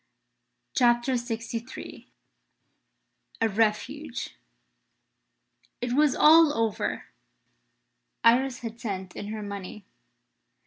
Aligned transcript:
CHAPTER 0.73 1.13
LXIII 1.13 2.07
A 3.39 3.47
REFUGE 3.47 4.35
IT 5.79 5.93
was 5.93 6.15
all 6.15 6.51
over. 6.57 7.03
Iris 8.23 8.61
had 8.61 8.79
sent 8.81 9.15
in 9.15 9.27
her 9.27 9.43
money. 9.43 9.85